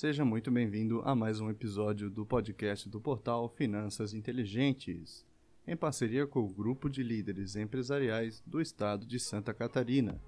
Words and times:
Seja 0.00 0.24
muito 0.24 0.48
bem-vindo 0.48 1.02
a 1.04 1.12
mais 1.12 1.40
um 1.40 1.50
episódio 1.50 2.08
do 2.08 2.24
podcast 2.24 2.88
do 2.88 3.00
portal 3.00 3.48
Finanças 3.48 4.14
Inteligentes, 4.14 5.26
em 5.66 5.76
parceria 5.76 6.24
com 6.24 6.38
o 6.38 6.48
grupo 6.48 6.88
de 6.88 7.02
líderes 7.02 7.56
empresariais 7.56 8.40
do 8.46 8.60
estado 8.60 9.04
de 9.04 9.18
Santa 9.18 9.52
Catarina. 9.52 10.22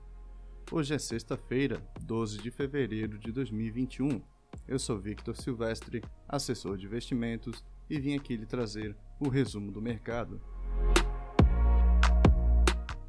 Hoje 0.73 0.95
é 0.95 0.99
sexta-feira, 0.99 1.81
12 2.03 2.39
de 2.39 2.51
fevereiro 2.51 3.17
de 3.17 3.31
2021. 3.31 4.21
Eu 4.67 4.81
sou 4.81 4.99
Victor 4.99 5.37
Silvestre, 5.37 6.03
assessor 6.29 6.77
de 6.77 6.87
investimentos, 6.87 7.65
e 7.89 8.01
vim 8.01 8.17
aqui 8.17 8.37
lhe 8.37 8.47
trazer 8.47 8.97
o 9.21 9.29
resumo 9.29 9.71
do 9.71 9.81
mercado. 9.81 10.41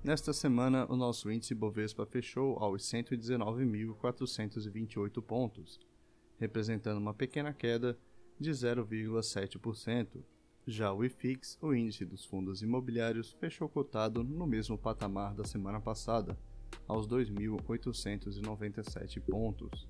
Nesta 0.03 0.31
semana, 0.31 0.85
o 0.87 0.95
nosso 0.95 1.31
índice 1.31 1.55
Bovespa 1.55 2.05
fechou 2.05 2.59
aos 2.59 2.83
119.428 2.83 5.23
pontos, 5.23 5.79
representando 6.41 6.97
uma 6.97 7.13
pequena 7.13 7.53
queda 7.53 7.97
de 8.39 8.49
0,7%. 8.49 10.23
Já 10.65 10.91
o 10.91 11.05
IFIX, 11.05 11.59
o 11.61 11.71
índice 11.73 12.03
dos 12.03 12.25
fundos 12.25 12.63
imobiliários, 12.63 13.31
fechou 13.33 13.69
cotado 13.69 14.23
no 14.23 14.47
mesmo 14.47 14.75
patamar 14.75 15.35
da 15.35 15.43
semana 15.43 15.79
passada, 15.79 16.35
aos 16.87 17.07
2.897 17.07 19.21
pontos. 19.21 19.87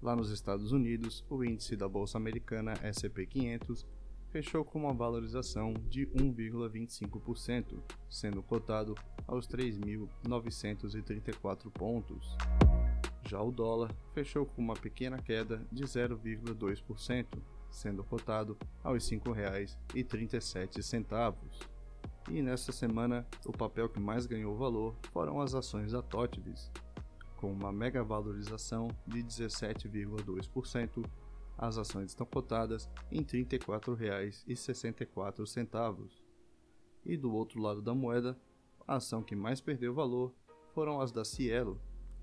Lá 0.00 0.14
nos 0.14 0.30
Estados 0.30 0.70
Unidos, 0.70 1.24
o 1.28 1.42
índice 1.42 1.74
da 1.74 1.88
Bolsa 1.88 2.18
Americana 2.18 2.74
SP 2.86 3.26
500 3.26 3.84
fechou 4.30 4.64
com 4.64 4.78
uma 4.78 4.94
valorização 4.94 5.74
de 5.88 6.06
1,25%, 6.06 7.82
sendo 8.08 8.44
cotado 8.44 8.94
aos 9.26 9.48
3.934 9.48 11.68
pontos. 11.72 12.36
Já 13.28 13.40
o 13.42 13.50
dólar 13.52 13.94
fechou 14.14 14.46
com 14.46 14.62
uma 14.62 14.72
pequena 14.72 15.20
queda 15.20 15.62
de 15.70 15.84
0,2%, 15.84 17.26
sendo 17.68 18.02
cotado 18.02 18.56
aos 18.82 19.06
R$ 19.10 19.18
5,37. 19.18 21.68
E 22.30 22.40
nesta 22.40 22.72
semana, 22.72 23.26
o 23.44 23.52
papel 23.52 23.90
que 23.90 24.00
mais 24.00 24.24
ganhou 24.24 24.56
valor 24.56 24.96
foram 25.12 25.42
as 25.42 25.54
ações 25.54 25.92
da 25.92 26.00
Totvis, 26.00 26.72
com 27.36 27.52
uma 27.52 27.70
mega 27.70 28.02
valorização 28.02 28.88
de 29.06 29.22
17,2%, 29.22 31.04
as 31.58 31.76
ações 31.76 32.12
estão 32.12 32.24
cotadas 32.24 32.88
em 33.12 33.18
R$ 33.18 33.44
34,64. 33.44 36.08
E 37.04 37.14
do 37.14 37.30
outro 37.34 37.60
lado 37.60 37.82
da 37.82 37.94
moeda, 37.94 38.40
a 38.86 38.96
ação 38.96 39.22
que 39.22 39.36
mais 39.36 39.60
perdeu 39.60 39.92
valor 39.92 40.32
foram 40.72 40.98
as 41.00 41.12
da 41.12 41.26
Cielo, 41.26 41.78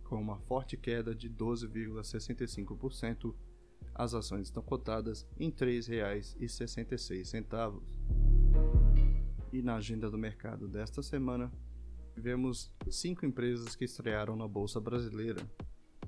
com 0.05 0.19
uma 0.19 0.39
forte 0.39 0.75
queda 0.77 1.13
de 1.13 1.29
12,65%. 1.29 3.35
As 3.93 4.13
ações 4.13 4.47
estão 4.47 4.63
cotadas 4.63 5.27
em 5.37 5.49
R$ 5.49 5.55
3,66. 5.55 7.81
E 9.51 9.61
na 9.61 9.75
agenda 9.75 10.09
do 10.09 10.17
mercado 10.17 10.65
desta 10.67 11.03
semana, 11.03 11.51
tivemos 12.13 12.71
cinco 12.89 13.25
empresas 13.25 13.75
que 13.75 13.83
estrearam 13.85 14.35
na 14.35 14.47
Bolsa 14.47 14.79
Brasileira, 14.79 15.41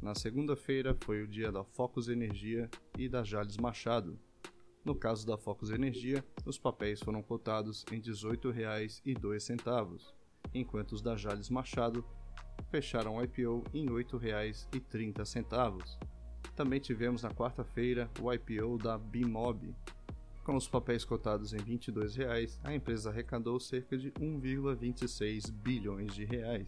na 0.01 0.13
segunda-feira 0.13 0.95
foi 1.03 1.23
o 1.23 1.27
dia 1.27 1.51
da 1.51 1.63
Focus 1.63 2.07
Energia 2.07 2.69
e 2.97 3.09
da 3.09 3.23
Jales 3.23 3.57
Machado. 3.57 4.19
No 4.85 4.93
caso 4.93 5.25
da 5.25 5.37
Focus 5.37 5.71
Energia, 5.71 6.23
os 6.45 6.57
papéis 6.57 7.01
foram 7.01 7.23
cotados 7.23 7.83
em 7.91 7.95
R$ 7.95 8.03
18,02, 8.03 10.13
enquanto 10.53 10.91
os 10.91 11.01
da 11.01 11.17
Jales 11.17 11.49
Machado 11.49 12.05
fecharam 12.69 13.15
o 13.15 13.23
IPO 13.23 13.63
em 13.73 13.85
R$ 13.85 14.03
8,30. 14.03 15.97
Também 16.55 16.79
tivemos 16.79 17.23
na 17.23 17.31
quarta-feira 17.31 18.09
o 18.19 18.33
IPO 18.33 18.77
da 18.77 18.97
Bimob. 18.97 19.75
Com 20.43 20.55
os 20.55 20.67
papéis 20.67 21.03
cotados 21.03 21.53
em 21.53 21.57
R$ 21.57 21.77
22,00, 21.77 22.59
a 22.63 22.73
empresa 22.73 23.09
arrecadou 23.09 23.59
cerca 23.59 23.97
de 23.97 24.11
1,26 24.11 25.51
bilhões 25.51 26.13
de 26.13 26.23
reais. 26.23 26.67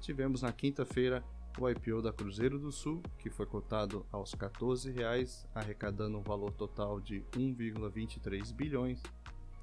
Tivemos 0.00 0.42
na 0.42 0.52
quinta-feira 0.52 1.24
o 1.58 1.68
IPO 1.68 2.02
da 2.02 2.12
Cruzeiro 2.12 2.58
do 2.58 2.72
Sul, 2.72 3.02
que 3.18 3.30
foi 3.30 3.46
cotado 3.46 4.06
aos 4.10 4.32
R$ 4.32 4.40
14,00, 4.40 5.46
arrecadando 5.54 6.18
um 6.18 6.22
valor 6.22 6.52
total 6.52 7.00
de 7.00 7.22
1,23 7.32 8.52
bilhões. 8.52 9.02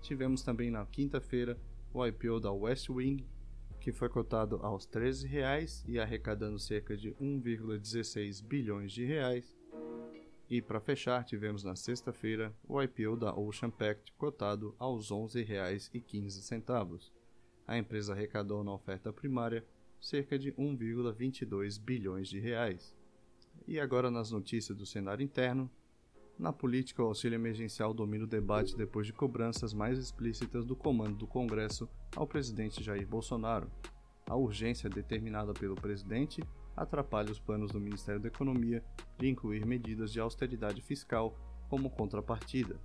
Tivemos 0.01 0.41
também 0.41 0.69
na 0.69 0.85
quinta-feira 0.85 1.57
o 1.93 2.05
IPO 2.05 2.39
da 2.39 2.51
West 2.51 2.89
Wing, 2.89 3.25
que 3.87 3.93
foi 3.93 4.09
cotado 4.09 4.59
aos 4.63 4.83
R$ 4.83 4.99
13,00 4.99 5.85
e 5.87 5.97
arrecadando 5.97 6.59
cerca 6.59 6.97
de 6.97 7.11
1,16 7.11 8.43
bilhões 8.43 8.91
de 8.91 9.05
reais. 9.05 9.57
E 10.49 10.61
para 10.61 10.81
fechar, 10.81 11.23
tivemos 11.23 11.63
na 11.63 11.73
sexta-feira 11.73 12.53
o 12.67 12.83
IPO 12.83 13.15
da 13.15 13.33
Ocean 13.33 13.69
Pact 13.69 14.11
cotado 14.17 14.75
aos 14.77 15.09
R$ 15.09 15.15
11,15. 15.15 17.11
A 17.65 17.77
empresa 17.77 18.11
arrecadou 18.11 18.61
na 18.61 18.73
oferta 18.73 19.13
primária 19.13 19.65
cerca 20.01 20.37
de 20.37 20.51
1,22 20.51 21.79
bilhões 21.79 22.27
de 22.27 22.41
reais. 22.41 22.93
E 23.65 23.79
agora 23.79 24.11
nas 24.11 24.31
notícias 24.31 24.77
do 24.77 24.85
cenário 24.85 25.23
interno, 25.23 25.71
na 26.39 26.53
política, 26.53 27.01
o 27.01 27.07
auxílio 27.07 27.35
emergencial 27.35 27.93
domina 27.93 28.25
o 28.25 28.27
debate 28.27 28.77
depois 28.77 29.07
de 29.07 29.13
cobranças 29.13 29.73
mais 29.73 29.97
explícitas 29.97 30.65
do 30.65 30.75
comando 30.75 31.15
do 31.15 31.25
Congresso 31.25 31.89
ao 32.15 32.27
presidente 32.27 32.83
Jair 32.83 33.07
Bolsonaro. 33.07 33.71
A 34.27 34.35
urgência 34.35 34.89
determinada 34.89 35.51
pelo 35.53 35.73
presidente 35.73 36.43
atrapalha 36.75 37.31
os 37.31 37.39
planos 37.39 37.71
do 37.71 37.79
Ministério 37.79 38.21
da 38.21 38.27
Economia 38.27 38.83
de 39.17 39.27
incluir 39.27 39.65
medidas 39.65 40.11
de 40.11 40.19
austeridade 40.19 40.81
fiscal 40.81 41.35
como 41.69 41.89
contrapartida. 41.89 42.79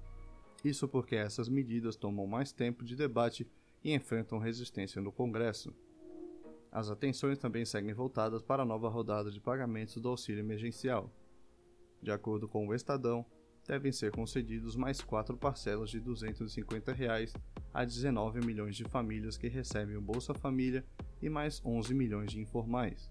Isso 0.64 0.88
porque 0.88 1.14
essas 1.14 1.48
medidas 1.48 1.94
tomam 1.94 2.26
mais 2.26 2.52
tempo 2.52 2.84
de 2.84 2.96
debate 2.96 3.46
e 3.84 3.92
enfrentam 3.92 4.38
resistência 4.38 5.02
no 5.02 5.12
Congresso. 5.12 5.74
As 6.70 6.88
atenções 6.88 7.38
também 7.38 7.66
seguem 7.66 7.92
voltadas 7.92 8.40
para 8.40 8.62
a 8.62 8.66
nova 8.66 8.88
rodada 8.88 9.30
de 9.30 9.40
pagamentos 9.40 9.96
do 9.96 10.08
auxílio 10.08 10.40
emergencial. 10.40 11.12
De 12.00 12.10
acordo 12.10 12.48
com 12.48 12.66
o 12.66 12.74
Estadão, 12.74 13.26
devem 13.66 13.92
ser 13.92 14.10
concedidos 14.10 14.76
mais 14.76 15.00
quatro 15.00 15.36
parcelas 15.36 15.90
de 15.90 16.00
250 16.00 16.92
reais 16.92 17.34
a 17.72 17.84
19 17.84 18.44
milhões 18.44 18.76
de 18.76 18.84
famílias 18.84 19.36
que 19.36 19.48
recebem 19.48 19.96
o 19.96 20.00
Bolsa 20.00 20.34
Família 20.34 20.84
e 21.20 21.28
mais 21.28 21.62
11 21.64 21.94
milhões 21.94 22.30
de 22.30 22.40
informais. 22.40 23.10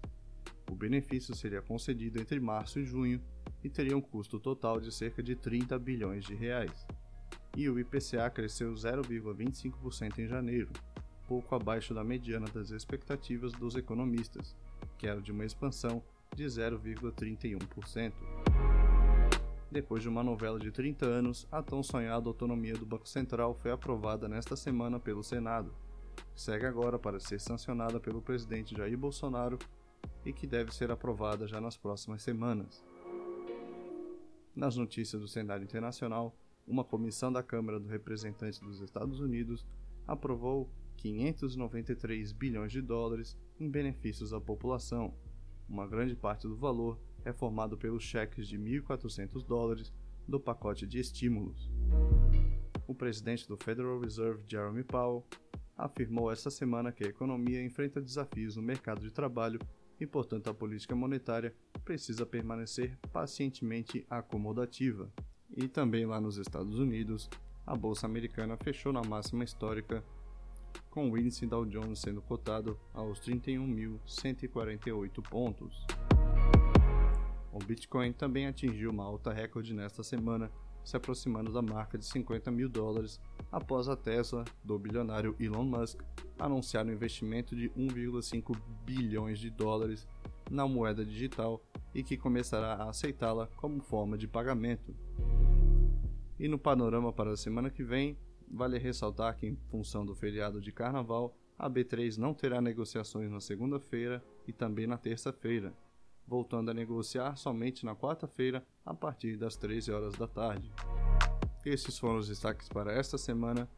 O 0.70 0.74
benefício 0.74 1.34
seria 1.34 1.62
concedido 1.62 2.20
entre 2.20 2.38
março 2.40 2.78
e 2.78 2.84
junho 2.84 3.20
e 3.62 3.68
teria 3.68 3.96
um 3.96 4.00
custo 4.00 4.38
total 4.38 4.80
de 4.80 4.92
cerca 4.92 5.22
de 5.22 5.36
30 5.36 5.78
bilhões 5.78 6.24
de 6.24 6.34
reais. 6.34 6.86
E 7.56 7.68
o 7.68 7.78
IPCA 7.78 8.30
cresceu 8.30 8.72
0,25% 8.72 10.18
em 10.18 10.26
janeiro, 10.26 10.70
pouco 11.28 11.54
abaixo 11.54 11.92
da 11.92 12.02
mediana 12.02 12.46
das 12.46 12.70
expectativas 12.70 13.52
dos 13.52 13.76
economistas, 13.76 14.56
que 14.96 15.06
era 15.06 15.20
de 15.20 15.30
uma 15.30 15.44
expansão 15.44 16.02
de 16.34 16.44
0,31%. 16.44 18.71
Depois 19.72 20.02
de 20.02 20.08
uma 20.10 20.22
novela 20.22 20.58
de 20.58 20.70
30 20.70 21.06
anos, 21.06 21.48
a 21.50 21.62
tão 21.62 21.82
sonhada 21.82 22.28
autonomia 22.28 22.74
do 22.74 22.84
Banco 22.84 23.08
Central 23.08 23.54
foi 23.54 23.70
aprovada 23.70 24.28
nesta 24.28 24.54
semana 24.54 25.00
pelo 25.00 25.22
Senado. 25.22 25.74
Segue 26.36 26.66
agora 26.66 26.98
para 26.98 27.18
ser 27.18 27.40
sancionada 27.40 27.98
pelo 27.98 28.20
presidente 28.20 28.76
Jair 28.76 28.98
Bolsonaro 28.98 29.58
e 30.26 30.32
que 30.32 30.46
deve 30.46 30.74
ser 30.74 30.90
aprovada 30.90 31.48
já 31.48 31.58
nas 31.58 31.74
próximas 31.74 32.22
semanas. 32.22 32.84
Nas 34.54 34.76
notícias 34.76 35.22
do 35.22 35.26
cenário 35.26 35.64
internacional, 35.64 36.36
uma 36.66 36.84
comissão 36.84 37.32
da 37.32 37.42
Câmara 37.42 37.80
do 37.80 37.88
Representante 37.88 38.60
dos 38.60 38.82
Estados 38.82 39.20
Unidos 39.20 39.64
aprovou 40.06 40.70
593 40.98 42.30
bilhões 42.32 42.72
de 42.72 42.82
dólares 42.82 43.38
em 43.58 43.70
benefícios 43.70 44.34
à 44.34 44.40
população. 44.40 45.14
Uma 45.66 45.86
grande 45.86 46.14
parte 46.14 46.46
do 46.46 46.56
valor 46.56 47.00
é 47.24 47.32
formado 47.32 47.76
pelos 47.76 48.02
cheques 48.02 48.48
de 48.48 48.58
1.400 48.58 49.44
dólares 49.44 49.92
do 50.26 50.40
pacote 50.40 50.86
de 50.86 50.98
estímulos. 50.98 51.70
O 52.86 52.94
presidente 52.94 53.46
do 53.48 53.56
Federal 53.56 54.00
Reserve, 54.00 54.42
Jeremy 54.46 54.84
Powell, 54.84 55.26
afirmou 55.76 56.30
esta 56.30 56.50
semana 56.50 56.92
que 56.92 57.04
a 57.04 57.08
economia 57.08 57.64
enfrenta 57.64 58.00
desafios 58.00 58.56
no 58.56 58.62
mercado 58.62 59.00
de 59.00 59.10
trabalho 59.10 59.58
e, 59.98 60.06
portanto, 60.06 60.48
a 60.48 60.54
política 60.54 60.94
monetária 60.94 61.54
precisa 61.84 62.26
permanecer 62.26 62.98
pacientemente 63.12 64.06
acomodativa. 64.10 65.10
E 65.56 65.68
também 65.68 66.04
lá 66.06 66.20
nos 66.20 66.38
Estados 66.38 66.78
Unidos, 66.78 67.30
a 67.66 67.76
bolsa 67.76 68.06
americana 68.06 68.56
fechou 68.56 68.92
na 68.92 69.02
máxima 69.02 69.44
histórica 69.44 70.02
com 70.90 71.10
o 71.10 71.18
índice 71.18 71.46
Dow 71.46 71.64
Jones 71.64 72.00
sendo 72.00 72.20
cotado 72.20 72.76
aos 72.92 73.20
31.148 73.20 75.22
pontos. 75.28 75.86
O 77.52 77.58
Bitcoin 77.58 78.12
também 78.12 78.46
atingiu 78.46 78.90
uma 78.90 79.04
alta 79.04 79.30
recorde 79.30 79.74
nesta 79.74 80.02
semana, 80.02 80.50
se 80.82 80.96
aproximando 80.96 81.52
da 81.52 81.60
marca 81.60 81.98
de 81.98 82.06
50 82.06 82.50
mil 82.50 82.68
dólares 82.68 83.20
após 83.52 83.88
a 83.88 83.94
Tesla, 83.94 84.44
do 84.64 84.78
bilionário 84.78 85.36
Elon 85.38 85.64
Musk, 85.64 86.00
anunciar 86.38 86.86
um 86.86 86.92
investimento 86.92 87.54
de 87.54 87.68
1,5 87.70 88.56
bilhões 88.84 89.38
de 89.38 89.50
dólares 89.50 90.08
na 90.50 90.66
moeda 90.66 91.04
digital 91.04 91.62
e 91.94 92.02
que 92.02 92.16
começará 92.16 92.72
a 92.74 92.88
aceitá-la 92.88 93.46
como 93.56 93.82
forma 93.82 94.16
de 94.16 94.26
pagamento. 94.26 94.96
E 96.38 96.48
no 96.48 96.58
panorama 96.58 97.12
para 97.12 97.32
a 97.32 97.36
semana 97.36 97.70
que 97.70 97.84
vem, 97.84 98.18
vale 98.50 98.78
ressaltar 98.78 99.36
que, 99.36 99.46
em 99.46 99.56
função 99.70 100.04
do 100.04 100.14
feriado 100.14 100.60
de 100.60 100.72
carnaval, 100.72 101.36
a 101.58 101.70
B3 101.70 102.16
não 102.16 102.34
terá 102.34 102.60
negociações 102.60 103.30
na 103.30 103.40
segunda-feira 103.40 104.24
e 104.48 104.52
também 104.52 104.86
na 104.86 104.96
terça-feira, 104.96 105.72
voltando 106.26 106.70
a 106.70 106.74
negociar 106.74 107.36
somente 107.36 107.84
na 107.84 107.94
quarta-feira 107.94 108.64
a 108.84 108.94
partir 108.94 109.36
das 109.36 109.56
13 109.56 109.92
horas 109.92 110.14
da 110.14 110.26
tarde. 110.26 110.72
Esses 111.64 111.98
foram 111.98 112.18
os 112.18 112.28
destaques 112.28 112.68
para 112.68 112.92
esta 112.92 113.16
semana. 113.16 113.68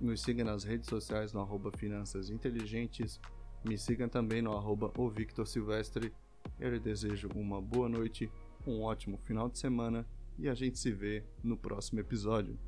Nos 0.00 0.22
siga 0.22 0.42
nas 0.42 0.64
redes 0.64 0.88
sociais 0.88 1.32
no 1.32 1.40
arroba 1.40 1.70
Finanças 1.76 2.30
Inteligentes. 2.30 3.20
Me 3.64 3.78
siga 3.78 4.08
também 4.08 4.42
no 4.42 4.56
arroba 4.56 4.92
o 4.98 5.08
Victor 5.08 5.46
Silvestre. 5.46 6.12
Eu 6.58 6.70
lhe 6.70 6.80
desejo 6.80 7.28
uma 7.34 7.60
boa 7.60 7.88
noite, 7.88 8.30
um 8.66 8.82
ótimo 8.82 9.18
final 9.18 9.48
de 9.48 9.58
semana 9.58 10.04
e 10.38 10.48
a 10.48 10.54
gente 10.54 10.78
se 10.78 10.90
vê 10.90 11.24
no 11.42 11.56
próximo 11.56 12.00
episódio. 12.00 12.58